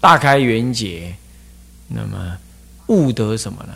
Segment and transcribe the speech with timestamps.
[0.00, 1.16] 大开圆解，
[1.88, 2.38] 那么
[2.86, 3.72] 悟得什么呢？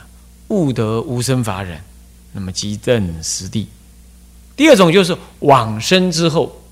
[0.48, 1.82] 悟得无生法忍，
[2.32, 3.66] 那么即证实地。
[4.54, 6.62] 第二种就是往生之后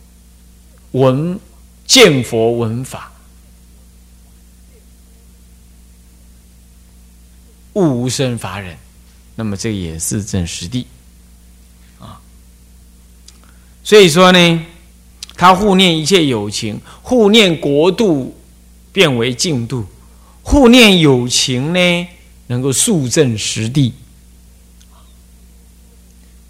[0.92, 1.40] 闻
[1.84, 3.10] 见佛闻法，
[7.72, 8.76] 悟无生法忍，
[9.35, 10.87] 那么这也是证实地
[11.98, 12.21] 啊。
[13.82, 14.67] 所以说呢，
[15.35, 18.37] 他护念一切有情，护念国度。
[18.93, 19.87] 变为净度，
[20.43, 22.09] 护念有情呢，
[22.48, 23.95] 能够速证实地。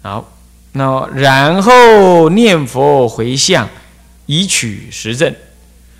[0.01, 0.33] 好，
[0.71, 3.69] 那然后念佛回向，
[4.25, 5.35] 以取实证。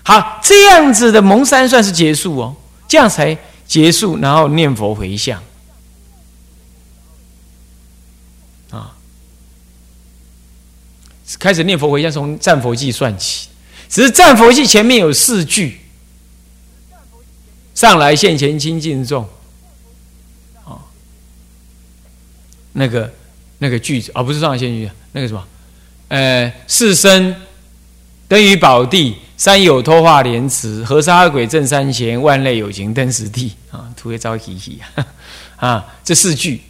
[0.04, 2.56] 好，这样子的蒙山算是结束哦，
[2.88, 3.38] 这样才
[3.68, 5.40] 结束，然后念佛回向。
[8.72, 8.98] 啊，
[11.38, 13.50] 开始念佛回向，从战佛记算起，
[13.88, 15.78] 只是战佛记前面有四句。
[17.82, 19.28] 上来现前亲近众，
[20.64, 20.78] 啊，
[22.74, 23.12] 那个
[23.58, 25.44] 那个句子，而不是上来现去，那个什么，
[26.10, 27.36] 呃，四身
[28.28, 34.80] 登于宝地，三有托化莲池，河沙鬼正三贤，万类有情登十地，啊，图也招喜喜，
[35.58, 36.62] 啊，这四句，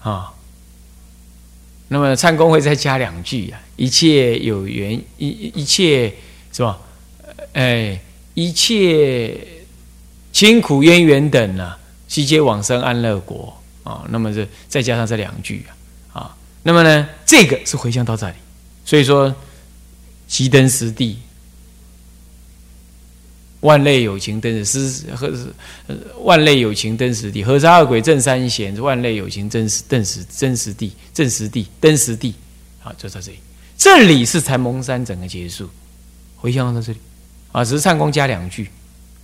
[0.00, 0.30] 啊，
[1.88, 6.12] 那么唱功会再加两句啊，一切有缘，一一切
[6.52, 6.78] 是吧？
[7.54, 7.98] 哎，
[8.34, 9.63] 一切。
[10.34, 11.76] 清苦渊源等呢，
[12.08, 14.04] 悉皆往生安乐国啊。
[14.10, 15.64] 那么这再加上这两句
[16.12, 18.34] 啊，啊，那么呢，这个是回向到这里。
[18.84, 19.32] 所以说，
[20.28, 21.20] 熄灯实地，
[23.60, 25.32] 万类有情灯实和
[26.24, 32.34] 万类有情登实地，何沙二鬼正三贤，万类有情真实真实真实地正实地登实地。
[32.80, 33.38] 好，就到这里。
[33.78, 35.70] 这里是禅蒙山整个结束，
[36.36, 36.98] 回向到这里
[37.52, 38.68] 啊，只是唱功加两句，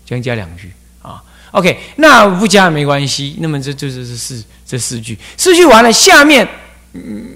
[0.06, 0.70] 将加两句。
[1.02, 3.36] 啊 OK，那不加没关系。
[3.40, 6.46] 那么这就是这四这四句，四句完了，下面
[6.92, 7.26] 嗯，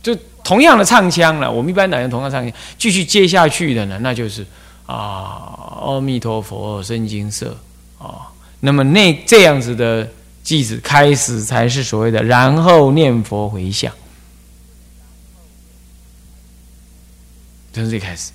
[0.00, 1.50] 就同样的唱腔了。
[1.50, 4.46] 我们一般来用同样唱腔，继续接下去的呢，那就是
[4.86, 5.52] 啊，
[5.82, 7.58] 阿弥陀佛，深金色
[7.98, 8.30] 啊。
[8.60, 10.08] 那么那这样子的
[10.44, 13.92] 句子开始才是所谓的，然后念佛回向，
[17.72, 18.30] 从这开始。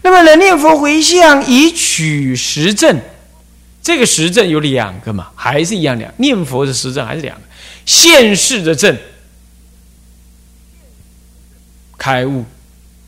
[0.00, 2.98] 那么呢，念佛回向以取实证。
[3.82, 7.42] 这个实证有两个嘛，还是一样两念佛的实证还是两个，
[7.84, 8.96] 现世的证，
[11.98, 12.44] 开悟，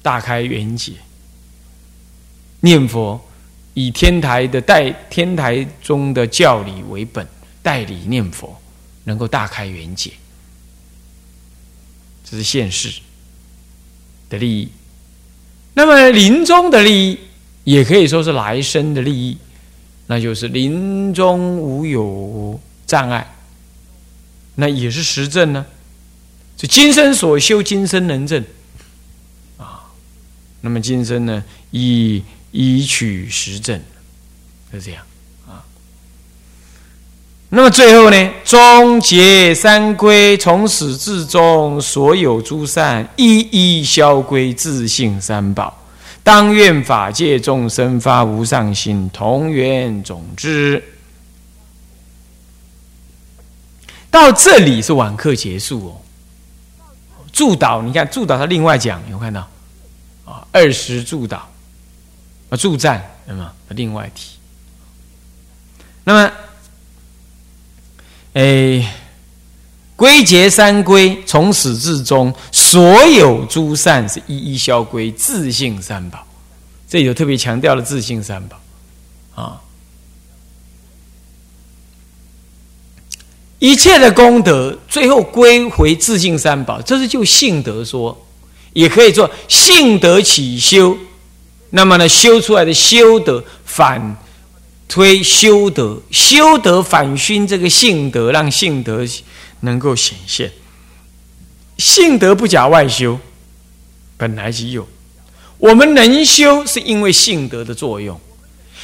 [0.03, 0.95] 大开圆解。
[2.61, 3.25] 念佛
[3.75, 7.25] 以天台的代天台中的教理为本，
[7.62, 8.61] 代理念佛，
[9.05, 10.11] 能够大开圆解，
[12.29, 13.01] 这是现世
[14.29, 14.69] 的利益。
[15.75, 17.19] 那么临终的利益，
[17.62, 19.39] 也可以说是来生的利益。
[20.06, 23.34] 那就是临终无有障碍，
[24.56, 25.65] 那也是实证呢。
[26.56, 28.44] 这今生所修，今生能证
[29.56, 29.84] 啊。
[30.60, 32.22] 那么今生呢，以
[32.53, 33.81] 以取实证，
[34.70, 35.03] 是这样
[35.48, 35.64] 啊。
[37.48, 45.84] 那么最后呢，终结三归，从始至终，所有诸善一一消归，自性三宝。
[46.25, 50.83] 当愿法界众生发无上心，同源种之。
[54.11, 56.01] 到这里是晚课结束哦。
[57.31, 59.47] 祝导，你看祝导，他另外讲，有看到
[60.25, 60.47] 啊？
[60.51, 61.47] 二十祝导
[62.49, 64.39] 啊，助赞，那么另外提。
[66.05, 66.33] 那么，
[68.33, 68.95] 哎。
[69.97, 76.27] 归结三归，从始至终，所有诸善是一一消归，自性三宝。
[76.88, 78.56] 这里特别强调了自性三宝
[79.34, 79.60] 啊！
[83.60, 88.26] 一切的功德最后归回自性三宝，这是就性德说，
[88.72, 90.97] 也可以做性德起修。
[91.71, 94.16] 那么呢，修出来的修德反
[94.87, 99.05] 推修德，修德反熏这个性德，让性德。
[99.64, 100.52] 能够显现，
[101.78, 103.19] 性德不假外修，
[104.16, 104.87] 本来即有。
[105.58, 108.20] 我们能修，是因为性德的作用。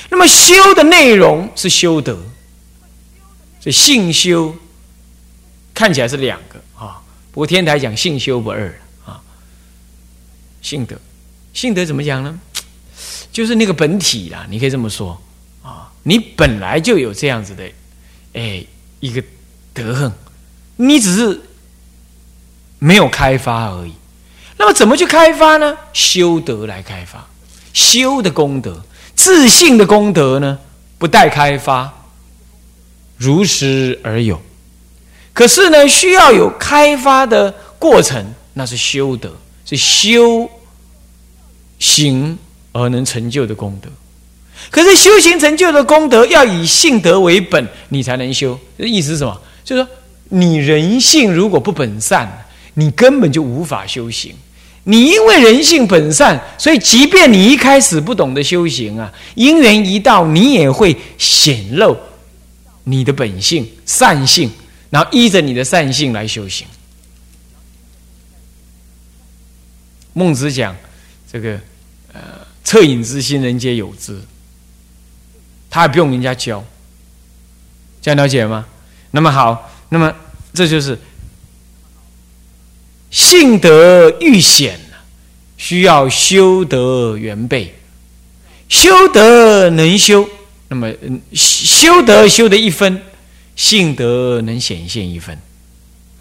[0.09, 2.15] 那么修的内容是修德，
[3.61, 4.57] 所以性修
[5.75, 7.03] 看起来是两个啊。
[7.31, 9.21] 不过天台讲性修不二啊。
[10.63, 10.99] 性德，
[11.53, 12.41] 性德怎么讲呢？
[13.31, 15.21] 就是那个本体啦，你可以这么说
[15.63, 15.93] 啊。
[16.03, 17.71] 你本来就有这样子的，
[18.33, 18.65] 哎，
[19.01, 19.23] 一个
[19.75, 20.13] 德行。
[20.81, 21.41] 你只是
[22.79, 23.93] 没有开发而已。
[24.57, 25.77] 那么怎么去开发呢？
[25.93, 27.27] 修德来开发，
[27.73, 28.83] 修的功德，
[29.15, 30.59] 自信的功德呢？
[30.99, 31.93] 不待开发，
[33.17, 34.41] 如实而有。
[35.33, 39.35] 可是呢，需要有开发的过程，那是修德，
[39.65, 40.51] 是修
[41.79, 42.39] 行
[42.73, 43.89] 而能成就的功德。
[44.71, 48.59] 可是修行成就的功德，要以性德为本，你才能修。
[48.79, 49.41] 这意思是什么？
[49.65, 49.91] 就是说，
[50.31, 54.35] 你人性如果不本善，你根本就无法修行。
[54.85, 61.97] 你因为人性本善，所以即便你一开始不懂得修行啊，因缘一到，你也会显露
[62.85, 64.51] 你的本性善性，
[64.89, 66.67] 然后依着你的善性来修行。
[70.13, 70.75] 孟子讲
[71.31, 71.61] 这个，
[72.13, 72.21] 呃，
[72.65, 74.19] 恻隐之心，人皆有之。
[75.69, 76.65] 他也不用人家教，
[78.03, 78.67] 这样了解吗？
[79.13, 80.15] 那么好，那么
[80.55, 80.97] 这就是
[83.11, 84.79] 性德遇显
[85.57, 87.75] 需要修德原备，
[88.69, 90.29] 修德能修，
[90.69, 93.03] 那么嗯修德修的一分，
[93.57, 95.37] 性德能显现一分，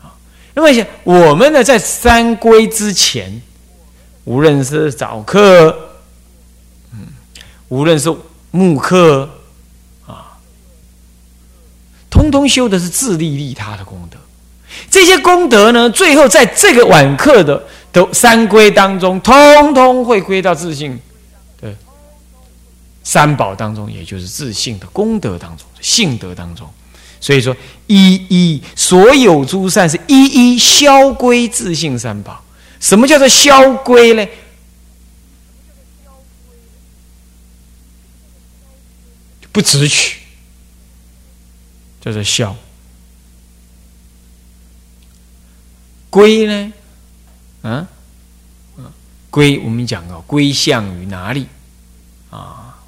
[0.02, 0.18] 啊，
[0.56, 3.42] 那么我们呢，在三归之前，
[4.26, 5.92] 无论是早课，
[6.94, 7.08] 嗯，
[7.68, 8.14] 无论是
[8.52, 9.30] 木课。
[12.10, 14.18] 通通修的是自利利他的功德，
[14.90, 17.64] 这些功德呢，最后在这个晚课的
[17.94, 21.00] 的三归当中，通通会归到自信
[21.62, 21.74] 的
[23.04, 26.68] 三宝当中，也就是自信的功德当中、性德当中。
[27.22, 27.56] 所以说，
[27.88, 32.44] 一一所有诸善是一一消归自信三宝。
[32.80, 34.26] 什么叫做消归呢？
[39.52, 40.19] 不直取。
[42.02, 42.56] 叫做孝，
[46.10, 46.74] 归呢？
[47.62, 47.88] 啊，
[49.30, 51.46] 归我们讲哦，归向于哪里？
[52.30, 52.80] 啊，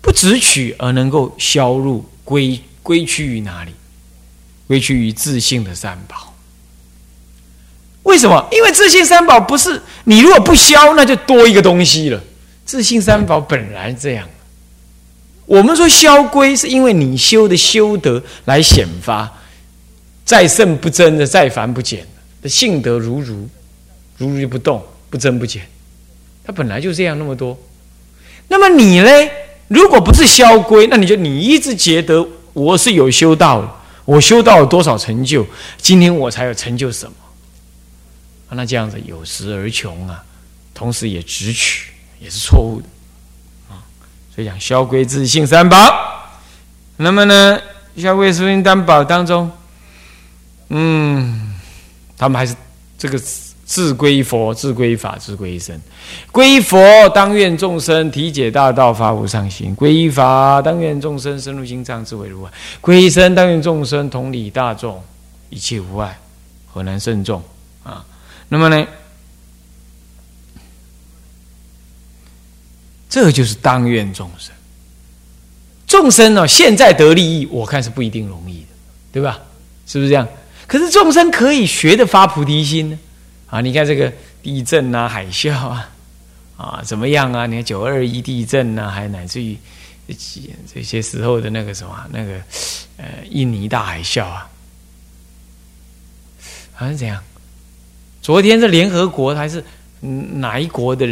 [0.00, 3.72] 不直取而能够消入归归趋于哪里？
[4.66, 6.34] 归趋于自信的三宝。
[8.04, 8.48] 为什么？
[8.52, 12.22] 因为自信三宝不是你如果不消，那就多一个东西了。
[12.64, 14.28] 自信三宝本来这样。
[15.48, 19.26] 我们说消归，是因为你修的修德来显发，
[20.22, 22.06] 再胜不增的，再凡不减
[22.42, 23.48] 的性德如如，
[24.18, 25.66] 如如不动，不增不减，
[26.44, 27.58] 它本来就这样那么多。
[28.48, 29.10] 那么你呢？
[29.68, 33.70] 如果不是消归，那你就你一直觉得我是有修道的，
[34.04, 35.46] 我修到了多少成就，
[35.78, 37.12] 今天我才有成就什么？
[38.50, 40.22] 那这样子有时而穷啊，
[40.74, 41.90] 同时也直取，
[42.20, 42.86] 也是错误的。
[44.38, 45.76] 就讲消归自性三宝，
[46.96, 47.60] 那么呢，
[47.96, 49.50] 消归自性三宝当中，
[50.68, 51.56] 嗯，
[52.16, 52.54] 他们还是
[52.96, 53.20] 这个
[53.64, 55.80] 自归佛、自归法、自归身。
[56.30, 65.02] 归佛当愿众生体解大道，发无上心；归法当愿众生深入心藏，智慧如海；归身当愿众生同理大众，
[65.50, 66.16] 一切无碍，
[66.72, 67.42] 何难胜众
[67.82, 68.04] 啊？
[68.48, 68.86] 那么呢？
[73.08, 74.54] 这就是当愿众生，
[75.86, 78.66] 众生呢，现在得利益，我看是不一定容易的，
[79.12, 79.40] 对吧？
[79.86, 80.28] 是不是这样？
[80.66, 82.98] 可是众生可以学的发菩提心呢？
[83.48, 84.12] 啊，你看这个
[84.42, 85.90] 地震啊、海啸啊，
[86.58, 87.46] 啊，怎么样啊？
[87.46, 89.56] 你看九二一地震啊，还乃至于
[90.70, 92.34] 这些时候的那个什么那个
[92.98, 94.50] 呃印尼大海啸啊，
[96.74, 97.22] 好像怎样？
[98.20, 99.64] 昨天是联合国还是
[100.00, 101.06] 哪一国的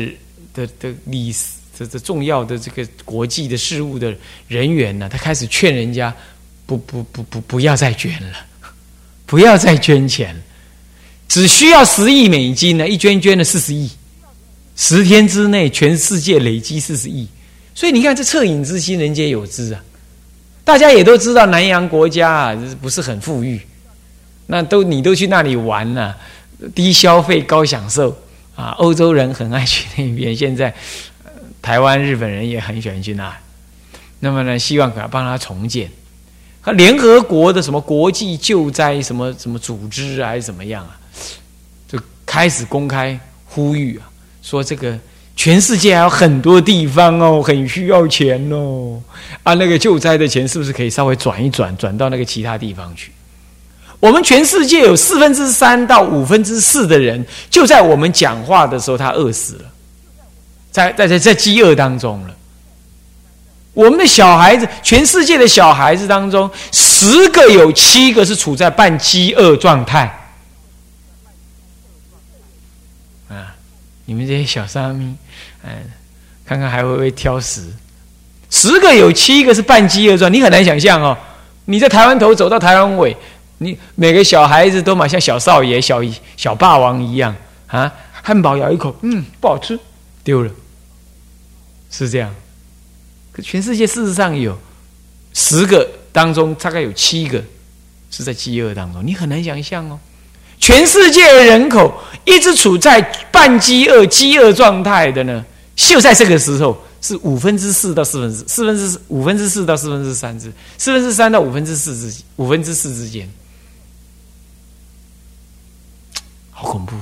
[0.52, 1.55] 的的历史？
[1.78, 4.14] 这这重要的这个国际的事务的
[4.48, 6.14] 人员呢，他开始劝人家
[6.64, 8.38] 不不不不不要再捐了，
[9.26, 10.34] 不要再捐钱，
[11.28, 13.90] 只需要十亿美金呢，一捐捐了四十亿，
[14.74, 17.28] 十天之内全世界累积四十亿，
[17.74, 19.84] 所以你看这恻隐之心，人皆有之啊。
[20.64, 23.60] 大家也都知道南洋国家啊不是很富裕，
[24.46, 26.16] 那都你都去那里玩了，
[26.74, 28.16] 低消费高享受
[28.54, 30.74] 啊，欧洲人很爱去那边，现在。
[31.66, 33.36] 台湾日本人也很喜欢去那，
[34.20, 35.90] 那么呢，希望给他帮他重建。
[36.60, 40.96] 和联合国的什么国际救灾什么什么组织还是怎么样啊，
[41.88, 44.06] 就开始公开呼吁啊，
[44.44, 44.96] 说这个
[45.34, 49.02] 全世界还有很多地方哦，很需要钱哦，
[49.42, 53.10] 啊，那个救灾的钱是不是可以稍微转一转，转到那个其他地方去？
[53.98, 59.64] 我们全世界有四分之三到五分之四的人，就在我们讲话的时候，他饿死了。
[60.76, 62.34] 在在在在饥饿当中了。
[63.72, 70.30] 我们的小孩子，全世界的小孩子当中，十个有七个是处在半饥饿状态。
[73.28, 73.56] 啊，
[74.04, 75.14] 你们这些小沙弥，
[75.62, 75.70] 嗯，
[76.44, 77.72] 看看还会不会挑食？
[78.50, 81.16] 十个有七个是半饥饿状，你很难想象哦。
[81.64, 83.16] 你在台湾头走到台湾尾，
[83.58, 86.00] 你每个小孩子都嘛像小少爷、小
[86.36, 87.34] 小霸王一样
[87.66, 87.90] 啊，
[88.22, 89.78] 汉堡咬一口，嗯，不好吃，
[90.22, 90.50] 丢了，
[91.90, 92.34] 是这样。
[93.32, 94.58] 可全世界事实上有
[95.34, 97.42] 十个当中，大概有七个
[98.10, 99.98] 是在饥饿当中，你很难想象哦。
[100.58, 103.00] 全世界的人口一直处在
[103.30, 106.76] 半饥饿、饥饿状态的呢，就在这个时候。
[106.98, 113.30] 是五分之四到四分之四分之五分之四到四分之三之四分之三到五分之四之五分之四之间，
[116.50, 116.96] 好恐怖，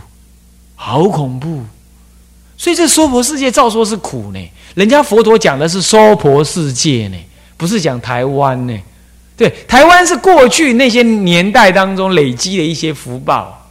[0.75, 1.65] 好恐怖！
[2.65, 4.41] 所以这娑婆世界照说是苦呢，
[4.75, 7.17] 人家佛陀讲的是娑婆世界呢，
[7.59, 8.75] 不是讲台湾呢。
[9.37, 13.69] 对，台湾是过去那些年代当中累积的一些福报。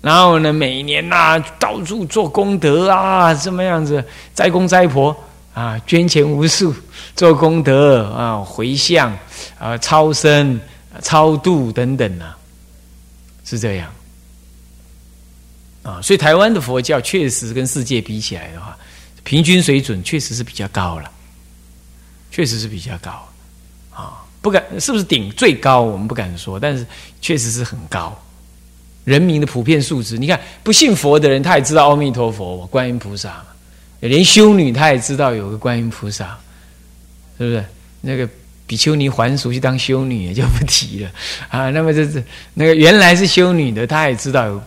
[0.00, 4.04] 然后呢，每一年呐，到处做功德啊，什么样子？
[4.34, 5.16] 斋公斋婆
[5.54, 6.74] 啊，捐钱无数，
[7.14, 9.16] 做功德啊，回向
[9.56, 10.60] 啊，超生、
[11.00, 12.36] 超度等等啊，
[13.44, 13.86] 是这样
[15.82, 16.00] 啊。
[16.02, 18.76] 所以台湾的佛教确实跟世界比起来的话，
[19.24, 21.10] 平均水准确实是比较高了，
[22.30, 23.28] 确实是比较高
[23.90, 24.22] 啊。
[24.40, 26.84] 不敢是不是顶最高，我们不敢说，但是
[27.20, 28.16] 确实是很高。
[29.04, 33.44] 人民的普遍素质，你看不信佛的人，他也知道阿弥陀佛、观音菩萨
[34.00, 36.38] 连修女她也知道有个观音菩萨，
[37.38, 37.64] 是不是？
[38.00, 38.28] 那个
[38.66, 41.10] 比丘尼还俗去当修女也就不提了
[41.48, 41.70] 啊。
[41.70, 42.22] 那么这是
[42.54, 44.62] 那个原来是修女的，她也知道有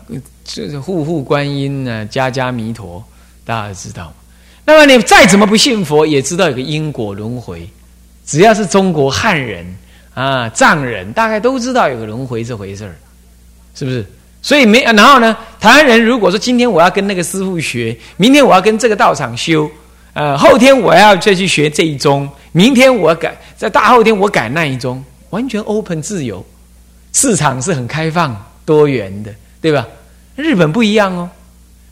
[0.45, 3.03] 这是户户观音呢，家家弥陀，
[3.43, 4.13] 大家知道。
[4.63, 7.67] 那么你再怎么不信佛，也知道有个因果轮回。
[8.25, 9.65] 只要是中国汉人
[10.13, 12.95] 啊、藏人，大概都知道有个轮回这回事儿，
[13.73, 14.05] 是不是？
[14.41, 15.35] 所以没，然后呢？
[15.59, 19.69] 台湾人如果说今天我要跟那个师傅学，明天我要跟这个道场修，
[20.13, 26.45] 呃，后天我要再去学这一宗，明天我改，在大后天我改那一宗，完全 open 自由，
[27.13, 29.85] 市场是很开放多元的，对吧？
[30.35, 31.29] 日本不一样哦，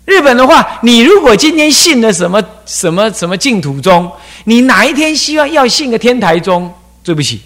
[0.05, 4.12] 日本的话，你如果今天信了什么什么什么净土宗，
[4.43, 6.71] 你哪一天希望要信个天台宗？
[7.03, 7.41] 对不起，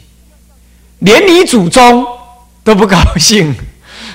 [1.00, 2.06] 连你祖宗
[2.64, 3.54] 都不高兴。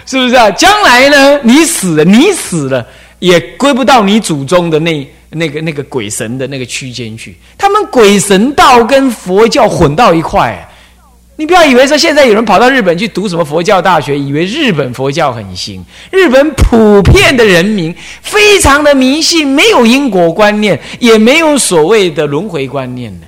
[0.05, 0.51] 是不是啊？
[0.51, 1.39] 将来呢？
[1.45, 2.85] 你死了，你死了
[3.21, 7.37] 也归不到你祖宗的那那个那个鬼神的那个区间去。
[7.57, 10.69] 他们鬼神道跟佛教混到一块，
[11.43, 15.85] 你不要以为说现在有人跑到日本去读什么佛教大学，以为日本佛教很行。
[16.13, 23.27] 日本普遍的人民非常的迷信，没有因果观念，也没有所谓的轮回观念的，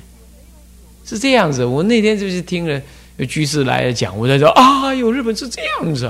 [1.04, 1.64] 是这样子。
[1.64, 2.80] 我那天就是听了
[3.26, 6.08] 居士来讲，我在说啊，有日本是这样子。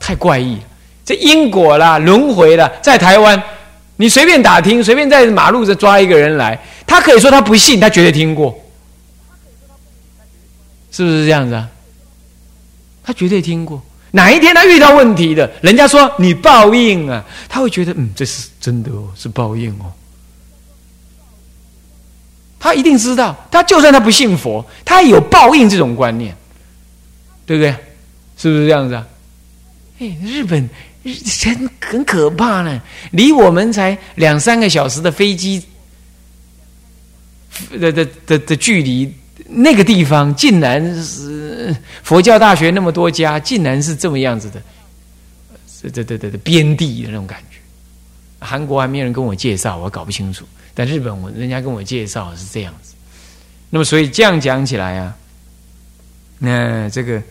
[0.00, 0.56] 太怪异，
[1.04, 3.42] 这因果啦、轮回啦，在台湾，
[3.96, 8.58] 你随便打听，随便在马路上抓一个人来，他可以说他不信，他绝对听过，
[10.94, 11.68] 是不是这样子啊？
[13.02, 13.82] 他绝对听过。
[14.12, 19.92] 哪一天他遇到问题的，人家说你报应啊，他会觉得嗯，这是真的哦，是报应哦。
[22.60, 26.34] 他一定知道，他就算他不信佛，他也有报应这种观念，
[27.44, 27.74] 对不对？
[28.36, 29.04] 是不是这样子啊？
[29.98, 30.70] 哎，日本
[31.02, 35.60] 很很可怕呢，离我们才两三个小时的飞机
[37.78, 39.12] 的的的的距离，
[39.54, 44.62] 那个地方竟然是佛教大学那么多家，竟然是这么样子的，
[45.80, 47.58] 这这这这的边地的那种感觉。
[48.40, 50.44] 韩国还没有人跟我介绍，我搞不清楚。
[50.74, 52.94] 但日本，我人家跟我介绍是这样子。
[53.70, 55.16] 那么，所以这样讲起来啊，
[56.38, 57.22] 那这个。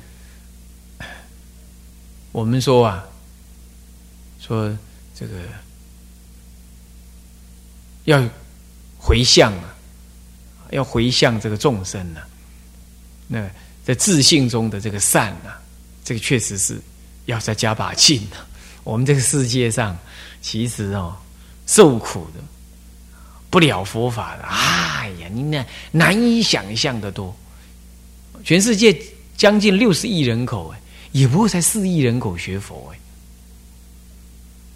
[2.32, 3.04] 我们说啊，
[4.40, 4.76] 说
[5.14, 5.34] 这个
[8.06, 8.28] 要
[8.98, 9.73] 回向啊，
[10.74, 12.22] 要回向这个众生呢。
[13.28, 13.50] 那
[13.84, 15.62] 在自信中的这个善啊，
[16.04, 16.80] 这个确实是
[17.26, 18.38] 要再加把劲的。
[18.84, 19.98] 我们这个世界上，
[20.42, 21.16] 其实哦，
[21.66, 22.42] 受苦的
[23.50, 27.36] 不了佛法的，哎呀，你那难以想象的多。
[28.44, 28.94] 全世界
[29.38, 30.80] 将近六十亿人口，哎。
[31.14, 32.98] 也不过才四亿人口学佛哎，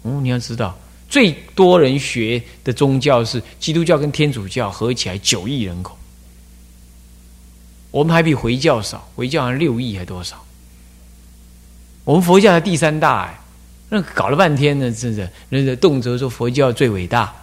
[0.02, 0.78] 哦，你要知道，
[1.08, 5.96] 最多人学的宗教是基督教跟天主教合起来九亿人口，
[7.90, 10.44] 我们还比回教少，回教好像六亿还多少？
[12.04, 13.40] 我们佛教才第三大哎，
[13.88, 17.34] 那搞了半天呢，真的，人家动辄说佛教最伟大，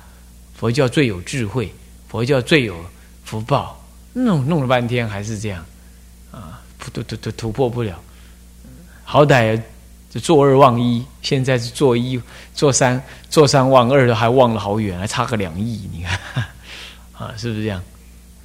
[0.55, 1.73] 佛教最有智慧，
[2.07, 2.75] 佛教最有
[3.23, 5.65] 福报，弄弄了半天还是这样
[6.31, 7.99] 啊，突突突突破不了。
[9.03, 9.61] 好歹
[10.15, 12.17] 就做二忘一，现在是做一
[12.53, 16.45] 做三，做三忘二，还忘了好远，还差个两亿，你看
[17.11, 17.83] 啊，是不是这样？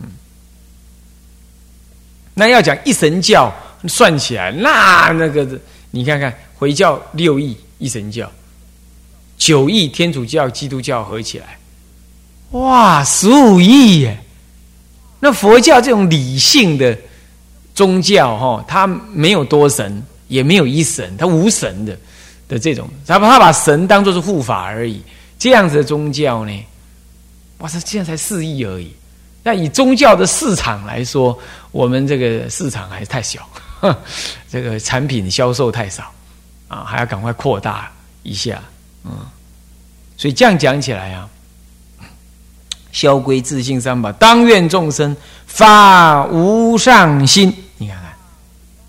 [0.00, 0.08] 嗯
[2.34, 3.54] 那要讲一神教，
[3.86, 5.46] 算起来那那个，
[5.92, 8.28] 你看看回教六亿一神教，
[9.38, 11.56] 九亿天主教、基督教合起来，
[12.50, 14.18] 哇，十五亿耶！
[15.20, 16.98] 那佛教这种理性的
[17.76, 21.98] 宗教，哈，它没有多神，也没有一神，他无神的
[22.48, 25.02] 的这种，他把他把神当做是护法而已。
[25.38, 26.64] 这样子的宗教呢，
[27.58, 28.94] 哇塞，现在才四亿而已。
[29.42, 31.38] 那以宗教的市场来说，
[31.72, 33.46] 我们这个市场还是太小，
[34.48, 36.10] 这个产品销售太少
[36.68, 37.90] 啊，还要赶快扩大
[38.22, 38.62] 一下，
[39.04, 39.12] 嗯。
[40.16, 41.28] 所以这样讲起来啊。
[42.92, 47.54] 消归自信三宝，当愿众生发无上心。
[47.78, 48.12] 你看看，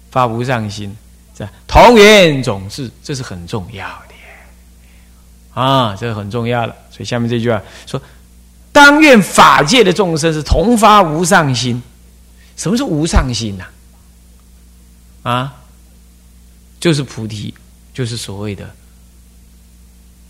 [0.09, 0.93] 发无上心，
[1.71, 6.75] 同源种子，这是很重要的啊，这是很重要的。
[6.91, 7.99] 所以下面这句话说：
[8.73, 11.81] 当愿法界的众生是同发无上心。
[12.57, 13.65] 什么是无上心呐？
[15.23, 15.55] 啊，
[16.79, 17.53] 就是菩提，
[17.93, 18.69] 就是所谓的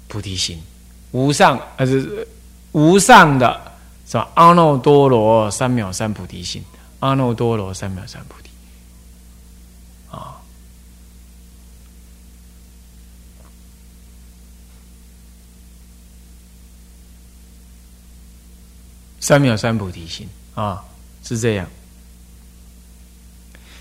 [0.07, 0.62] 菩提心，
[1.10, 2.27] 无上还是？
[2.74, 3.60] 无上的
[4.07, 4.29] 是吧？
[4.36, 6.63] 阿耨多罗三藐三菩提心，
[7.00, 8.50] 阿耨多罗三藐三菩提
[19.21, 20.83] 三藐三菩提心啊，
[21.23, 21.65] 是这样。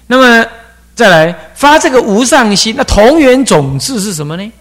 [0.06, 0.50] 那么
[0.94, 4.52] 再来发这个无上心，那同源种子是什么呢？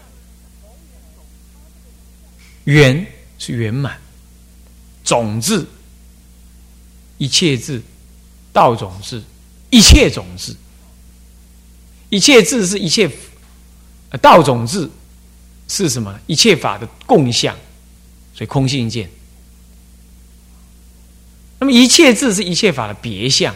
[2.64, 3.06] 圆
[3.38, 3.96] 是圆满。
[5.02, 5.66] 种子，
[7.18, 7.82] 一切智，
[8.52, 9.20] 道种子，
[9.68, 10.56] 一切种子，
[12.10, 13.10] 一切智是一切，
[14.22, 14.88] 道种子
[15.66, 16.16] 是什么？
[16.26, 17.56] 一切法的共相，
[18.34, 19.10] 所以空性见。
[21.60, 23.54] 那么一切智是一切法的别相。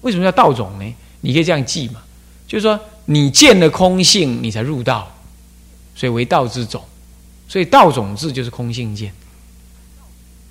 [0.00, 0.94] 为什么叫道种呢？
[1.20, 2.00] 你可以这样记嘛，
[2.46, 5.14] 就是说你见了空性，你才入道，
[5.94, 6.82] 所以为道之种。
[7.46, 9.12] 所以道种字就是空性见，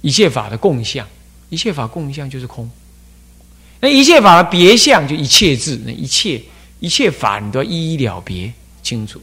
[0.02, 1.08] 一切法的共相，
[1.50, 2.70] 一切法共相就是空。
[3.80, 6.44] 那一切法的别相就一切智，那一切
[6.82, 8.52] 一切法你都要一一了别
[8.84, 9.22] 清楚，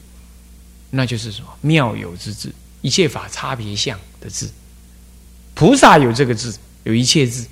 [0.88, 4.48] 那就是什么妙有之智，一切法差别相的智。
[5.56, 7.44] 菩萨有这个字，有一切字。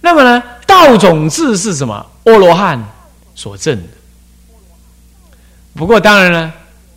[0.00, 2.06] 那么呢，道种字是什么？
[2.26, 2.80] 阿罗汉
[3.34, 3.88] 所证的。
[5.74, 6.52] 不过当然呢。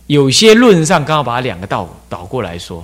[0.08, 2.82] 有些论上刚好把两个道倒过来说，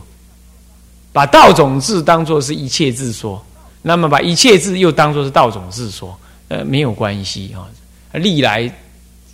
[1.10, 3.42] 把道种字当做是一切字说，
[3.80, 6.14] 那么把一切字又当做是道种字说，
[6.48, 7.64] 呃，没有关系啊。
[8.12, 8.70] 历来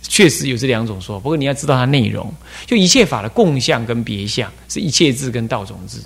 [0.01, 2.33] 确实有这两种说，不过你要知道它内容，
[2.65, 6.01] 就一切法的共相跟别相是一切字跟道种字。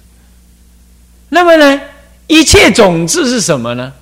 [1.29, 1.81] 那么呢，
[2.27, 3.93] 一切种子是什么呢？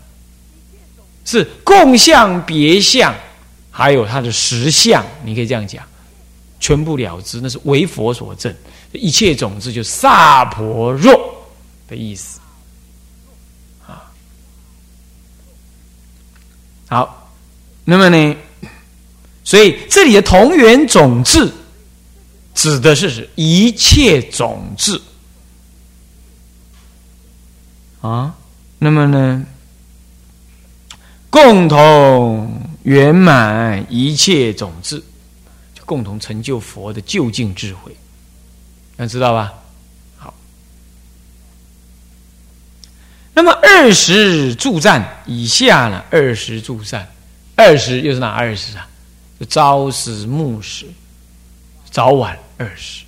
[1.26, 3.16] 是共相、别相，
[3.72, 5.84] 还有它的实相，你可以这样讲。
[6.60, 8.54] 全部了之，那是为佛所证，
[8.92, 11.46] 一切种子就萨婆若
[11.90, 12.40] 的意思
[13.86, 14.04] 啊。
[16.88, 17.32] 好，
[17.84, 18.36] 那么呢，
[19.44, 21.54] 所以这里的同源种子
[22.56, 25.02] 指的是一切种子
[28.10, 28.36] 啊。
[28.78, 29.46] 那么呢，
[31.30, 35.04] 共同圆满一切种子。
[35.74, 37.96] 就共同成就佛的究竟智慧，
[38.98, 39.52] 要知道吧？
[40.18, 40.32] 好，
[43.34, 46.04] 那么二十助战以下呢？
[46.12, 47.12] 二十助战，
[47.56, 48.88] 二十又是哪二十啊？
[49.50, 50.86] 朝时暮时，
[51.90, 53.04] 早晚二十，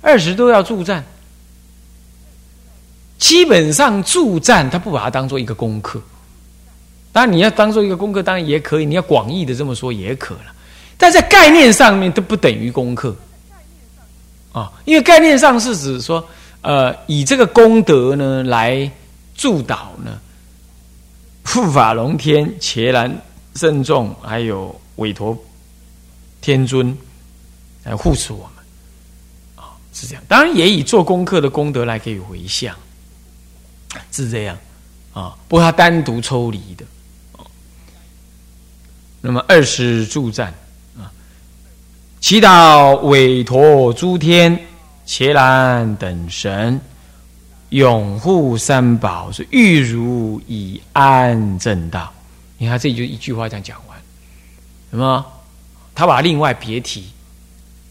[0.00, 1.04] 二十都要助战。
[3.18, 6.00] 基本上助战，他不把它当做一个功课。
[7.12, 8.84] 当然，你要当做一个功课，当然也可以。
[8.84, 10.52] 你要广义的这么说也可了。
[10.98, 13.14] 但在概念上面都不等于功课，
[14.52, 16.26] 啊，因为概念上是指说，
[16.62, 18.90] 呃，以这个功德呢来
[19.34, 20.18] 助导呢
[21.44, 23.14] 护法龙天、伽蓝
[23.54, 25.36] 圣众，还有韦陀
[26.40, 26.96] 天尊
[27.84, 30.22] 来护持我们，啊，是这样。
[30.28, 32.74] 当然也以做功课的功德来给予回向，
[34.12, 34.58] 是这样，
[35.12, 36.84] 啊，不过他单独抽离的，
[37.32, 37.46] 哦
[39.20, 40.54] 那么二十助战
[40.98, 41.10] 啊。
[42.20, 44.58] 祈祷韦陀诸天、
[45.04, 46.80] 伽蓝等神
[47.70, 52.12] 拥护三宝，是欲如以安正道。
[52.58, 53.98] 你看，这就一句话这样讲完，
[54.90, 55.24] 什么？
[55.94, 57.06] 他把另外别提、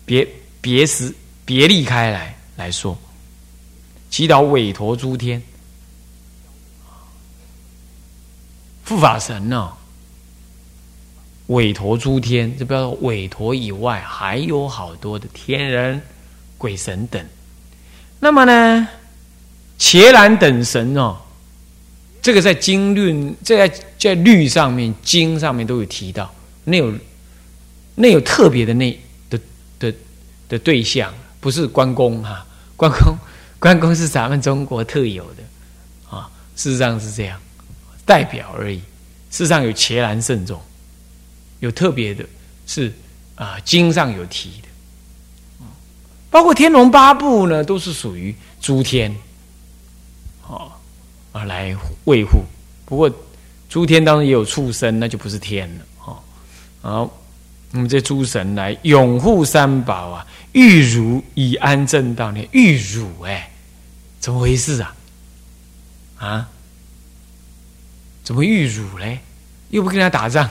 [0.05, 0.27] 别
[0.61, 1.13] 别时
[1.43, 2.97] 别离开来来说，
[4.09, 5.41] 祈祷韦陀诸天，
[8.87, 9.71] 护法神呢，
[11.47, 16.01] 委托诸天，这不要委托以外，还有好多的天人、
[16.57, 17.23] 鬼神等。
[18.19, 18.87] 那么呢，
[19.77, 21.17] 伽蓝等神哦，
[22.21, 23.67] 这个在经律，在
[23.97, 26.93] 在律上面、经上面都有提到，那有
[27.95, 28.97] 那有特别的那
[29.29, 29.39] 的
[29.79, 29.93] 的
[30.47, 32.45] 的对象，不是关公哈，
[32.75, 33.17] 关公
[33.59, 35.43] 关公是咱们中国特有的
[36.15, 37.39] 啊，事实上是这样，
[38.05, 38.77] 代表而已。
[39.31, 40.61] 事实上有伽蓝圣众，
[41.59, 42.25] 有特别的，
[42.65, 42.93] 是
[43.35, 44.67] 啊，经上有提的。
[46.29, 49.13] 包括天龙八部呢，都是属于诸天，
[50.47, 50.71] 哦，
[51.31, 52.43] 啊来维护。
[52.85, 53.09] 不过
[53.69, 56.17] 诸天当中也有畜生，那就不是天了，哦。
[56.81, 57.17] 好，
[57.71, 62.31] 那么这诸神来拥护三宝啊，欲汝以安正道。
[62.31, 62.45] 呢？
[62.51, 63.49] 欲汝哎，
[64.19, 64.95] 怎么回事啊？
[66.17, 66.49] 啊？
[68.25, 69.19] 怎么遇辱嘞？
[69.69, 70.49] 又不跟他打仗，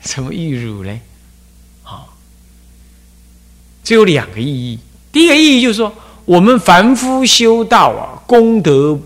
[0.00, 1.00] 怎么遇辱嘞？
[1.82, 2.16] 好，
[3.82, 4.78] 这有两个意义。
[5.10, 5.92] 第一个意义就是说，
[6.24, 8.98] 我们凡夫修道啊，功德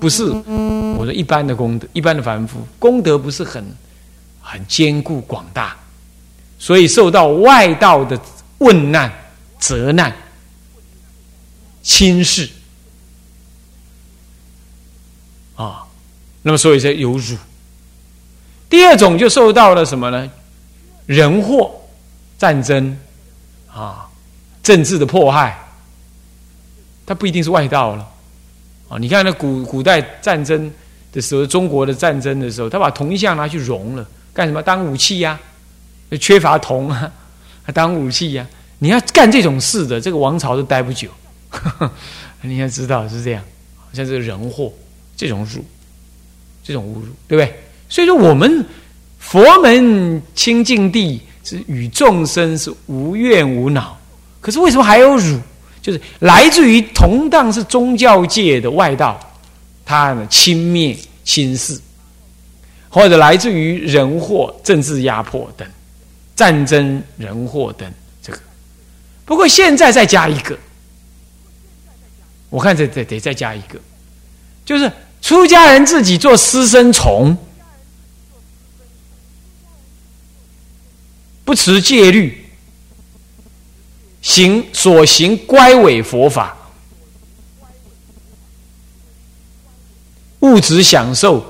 [0.00, 3.64] 不是我说一般的功德，一般的凡夫功德不是很
[4.40, 5.76] 很坚固广大，
[6.58, 8.18] 所以受到外道的
[8.58, 9.12] 问难、
[9.58, 10.12] 责难、
[11.82, 12.48] 轻视
[15.62, 15.84] 啊，
[16.42, 17.36] 那么所以才有辱。
[18.68, 20.30] 第二种就受到了什么呢？
[21.06, 21.70] 人祸、
[22.38, 22.98] 战争。
[23.74, 24.06] 啊，
[24.62, 25.58] 政治的迫害，
[27.06, 28.06] 它不一定是外道了。
[28.90, 30.70] 啊，你看那古古代战争
[31.10, 34.62] 的时候，中国的战争的时候，他把铜像拿去熔了，干什么？
[34.62, 35.40] 当武器呀？
[36.20, 37.10] 缺乏铜啊，
[37.72, 38.46] 当武器呀？
[38.80, 41.08] 你要干这种事的，这个王朝都待不久。
[42.42, 43.42] 你要知道是这样，
[43.94, 44.70] 像这个人祸，
[45.22, 45.64] 这种辱，
[46.64, 47.54] 这种侮辱，对不对？
[47.88, 48.66] 所以说，我们
[49.20, 51.20] 佛门清净地。
[51.44, 53.98] 是与众生是无怨无恼，
[54.40, 55.40] 可是为什么还有辱？
[55.82, 59.18] 就是来自于同当是宗教界的外道，
[59.84, 61.76] 他呢轻蔑轻视，
[62.88, 65.66] 或者来自于人祸、政治压迫等
[66.36, 68.38] 战争、人祸等这个。
[69.24, 70.56] 不过现在再加一个，
[72.50, 73.80] 我看这得得再加一个，
[74.64, 74.88] 就是
[75.22, 77.34] 出家人自己做私生虫。
[81.44, 82.46] 不持戒律，
[84.22, 86.56] 行所行乖违佛法，
[90.40, 91.44] 物质享受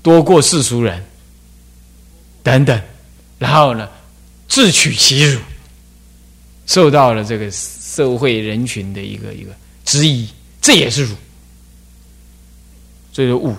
[0.00, 1.04] 多过世俗人，
[2.42, 2.80] 等等，
[3.38, 3.86] 然后呢，
[4.48, 5.40] 自取其辱，
[6.64, 9.50] 受到了这个社会人群的一个一个
[9.84, 10.28] 质疑，
[10.62, 11.14] 这也是辱，
[13.18, 13.52] 这是物。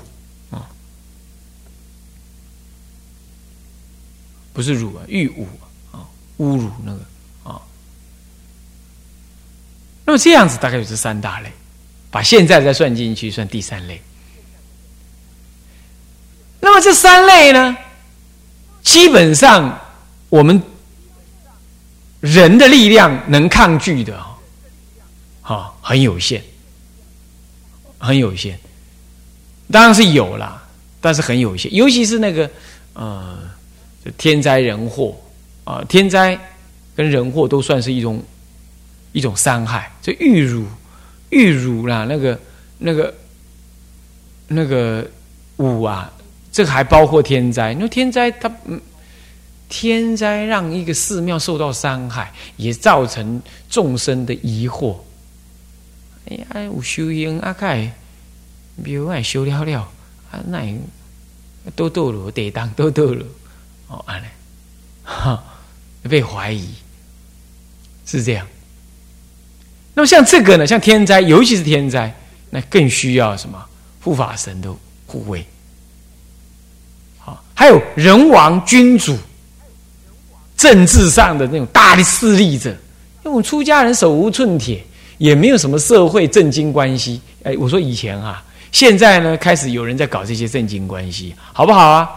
[4.54, 5.46] 不是辱啊，欲侮
[5.92, 7.00] 啊，侮辱那个
[7.44, 7.62] 啊。
[10.06, 11.52] 那么这样子大概就是三大类，
[12.10, 14.02] 把现在再算进去，算第三类。
[16.62, 17.78] 那么这三类呢，
[18.82, 19.78] 基本上
[20.30, 20.62] 我们
[22.22, 24.18] 人的力量能抗拒的
[25.42, 26.42] 啊，很有限，
[27.98, 28.58] 很有限。
[29.72, 30.64] 当然是有啦，
[31.00, 32.50] 但是很有限，尤其是那个
[32.94, 33.38] 呃。
[34.18, 35.16] 天灾人祸
[35.66, 36.40] 啊，天灾
[36.96, 38.24] 跟人祸都算是一种
[39.12, 39.92] 一种伤害。
[40.02, 40.66] 这玉辱
[41.30, 42.40] 玉辱啦，那个
[42.80, 43.14] 那个
[44.48, 45.06] 那个
[45.58, 46.12] 五啊，
[46.52, 47.74] 这还包括天灾。
[47.74, 48.82] 因为天灾它嗯，
[49.68, 54.96] 天灾让一个寺庙受到伤害，也造成众生的疑惑。
[56.30, 57.92] 哎呀，有修行啊，盖
[58.84, 59.82] 庙爱修了了
[60.32, 60.62] 啊，那
[61.76, 63.26] 都倒了地当都倒了。
[63.88, 64.28] 哦，安嘞，
[65.04, 65.44] 哈，
[66.04, 66.70] 被怀疑
[68.06, 68.46] 是这样。
[69.96, 72.16] 那么像这个呢，像天灾，尤其是天灾，
[72.50, 73.66] 那更需要什么
[74.04, 74.72] 护法神的
[75.08, 75.46] 护卫。
[77.18, 79.18] 好，还有人王、君主、
[80.56, 82.70] 政治上的那种大的势力者，
[83.26, 84.86] 因为我出家人手无寸铁，
[85.18, 87.20] 也没有什么社会政经关系。
[87.44, 92.10] 哎，我说以前哈，现在呢，开始有人在搞这些政经关系，好不好啊？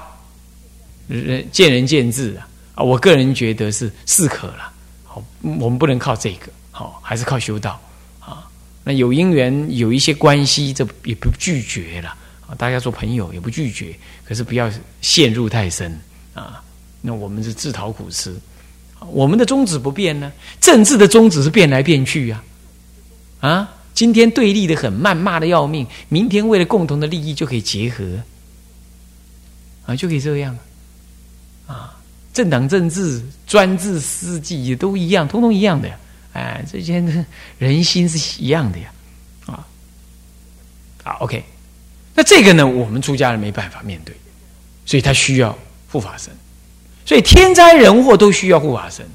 [1.09, 4.73] 人见仁见智啊，啊，我个人觉得是适可了。
[5.05, 7.81] 好，我们不能靠这个，好，还是靠修道
[8.21, 8.49] 啊。
[8.85, 12.55] 那有因缘有一些关系，这也不拒绝了啊。
[12.57, 16.01] 大家做朋友也不拒绝，可是不要陷入太深
[16.35, 16.63] 啊。
[17.01, 18.35] 那我们是自讨苦吃，
[19.01, 20.33] 我们的宗旨不变呢。
[20.61, 22.43] 政治的宗旨是变来变去呀，
[23.41, 28.05] 啊，今天对立的很，谩骂的要命，明天为了共同的利益就可以结合，
[29.87, 30.57] 啊，就可以这样，
[31.67, 31.95] 啊，
[32.33, 35.91] 政党政治、专制、私计也都一样，通通一样的，
[36.33, 37.05] 哎，这些
[37.59, 38.91] 人心是一样的呀，
[39.47, 39.67] 啊，
[41.05, 41.45] 好，OK，
[42.15, 44.17] 那这个呢，我们出家人没办法面对，
[44.87, 45.57] 所以他需要
[45.91, 46.33] 护法神，
[47.05, 49.07] 所以天灾人祸都需要护法神，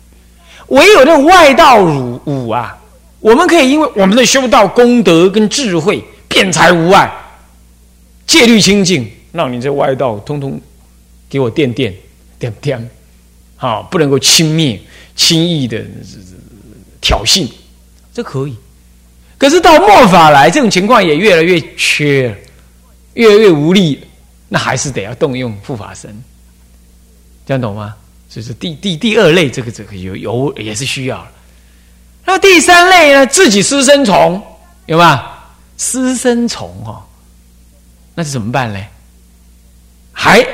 [0.68, 2.78] 唯有那外道儒武啊。
[3.19, 7.12] 我们可以因为我们的修道功德跟智慧，辩才无碍，
[8.25, 10.60] 戒律清净，让你这外道通通
[11.30, 11.93] 给我垫垫
[12.38, 12.89] 点点，
[13.56, 14.80] 好，不能够轻蔑、
[15.15, 15.84] 轻易的
[17.01, 17.49] 挑衅，
[18.13, 18.56] 这可以。
[19.38, 22.36] 可是到末法来，这种情况也越来越缺，
[23.13, 23.99] 越来越无力，
[24.47, 26.15] 那还是得要动用护法神，
[27.45, 27.95] 这样懂吗？
[28.30, 31.27] 所以说第第第二类，这个这个有有也是需要。
[32.28, 33.26] 那第三类呢？
[33.26, 34.44] 自己私生虫
[34.86, 35.32] 有吗？
[35.78, 37.02] 私生虫哦，
[38.13, 38.80] 那是怎么办呢？
[40.12, 40.46] 还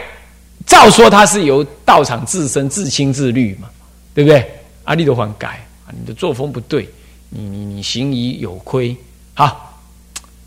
[0.67, 3.67] 照说他是由道场自身自清自律嘛，
[4.13, 4.47] 对不对？
[4.83, 6.87] 阿弥陀还改啊，你的作风不对，
[7.29, 8.95] 你你你行仪有亏，
[9.33, 9.81] 好，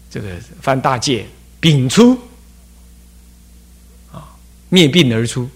[0.08, 0.28] 这个
[0.62, 1.26] 犯大戒，
[1.60, 2.16] 摒出
[4.12, 4.30] 啊，
[4.68, 5.48] 灭病而出，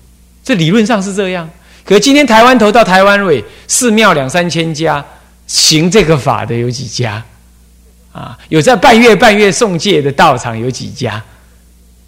[0.43, 1.49] 这理论上是这样。
[1.85, 5.05] 可今天台湾头到台湾尾，寺庙两三千家。
[5.51, 7.21] 行这个法的有几家？
[8.13, 11.21] 啊，有在半月半月送戒的道场有几家？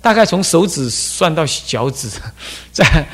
[0.00, 2.09] 大概从手指算到脚趾，
[2.70, 3.09] 再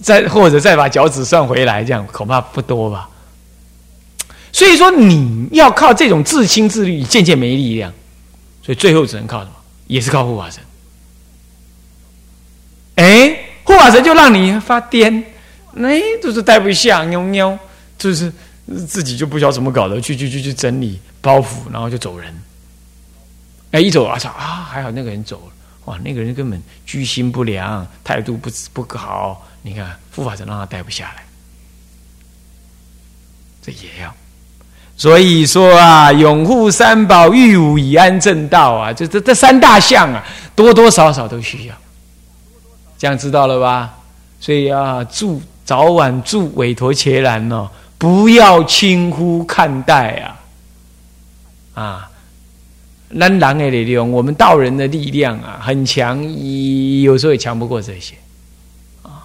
[0.00, 3.08] 再或者再把脚趾算回来，这样恐怕不多吧。
[4.52, 7.92] 所以说，你要靠这种自清自律，渐渐没力量，
[8.64, 9.52] 所以最后只能靠什么？
[9.88, 10.62] 也是靠护法神。
[12.94, 15.24] 哎，护法神就让你发癫，
[15.76, 17.58] 哎，就是待不下，喵喵，
[17.98, 18.32] 就是。
[18.86, 22.34] 自己就不晓得怎么搞的，去去去去整理包袱，然后就走人。
[23.72, 24.68] 哎，一走啊操啊！
[24.70, 25.52] 还好那个人走了，
[25.86, 29.48] 哇，那个人根本居心不良，态度不不好。
[29.62, 31.24] 你看护法神让他待不下来，
[33.62, 34.14] 这也要。
[34.96, 40.22] 所以说啊，拥护三宝，御武以安正道啊，这这这三大项啊，
[40.54, 41.74] 多多少少都需要。
[42.98, 43.94] 这样知道了吧？
[44.38, 47.70] 所以啊，住早晚住韦陀伽蓝哦。
[48.02, 51.80] 不要轻忽看待啊！
[51.80, 52.10] 啊，
[53.10, 56.20] 难狼的力量，我们道人的力量啊，很强，
[57.02, 58.16] 有时候也强不过这些
[59.04, 59.22] 啊。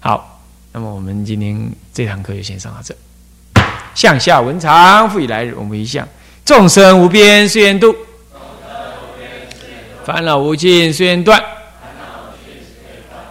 [0.00, 0.40] 好，
[0.72, 2.96] 那么我们今天这堂课就先上到这。
[3.94, 6.08] 向下文长，复以来日，我们一向
[6.46, 7.94] 众生无边誓愿度，
[10.06, 11.38] 烦恼无尽誓愿断，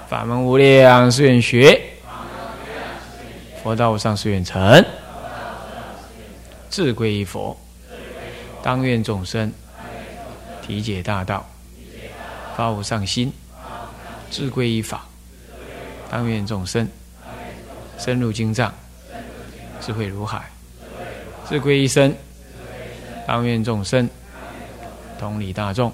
[0.07, 1.81] 法门无量誓愿学。
[3.67, 4.81] 佛道无上誓愿成，
[6.69, 7.53] 自归依佛，
[8.63, 9.51] 当愿众生
[10.65, 11.45] 体解大道，
[12.55, 13.29] 发无上心，
[14.31, 15.05] 自归依法，
[16.09, 16.87] 当愿众生
[17.97, 18.73] 深入经藏，
[19.81, 20.49] 智慧如海，
[21.43, 22.15] 自归依身，
[23.27, 24.09] 当愿众生
[25.19, 25.91] 同理大众，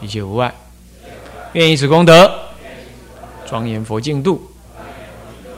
[0.00, 0.50] 一切无碍，
[1.52, 2.34] 愿以此功德
[3.44, 4.53] 庄严佛净土。